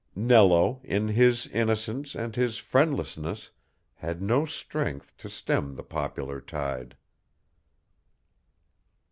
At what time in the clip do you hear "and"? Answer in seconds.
2.15-2.35